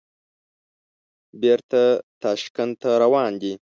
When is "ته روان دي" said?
2.81-3.53